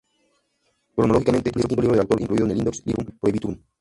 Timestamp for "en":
2.45-2.51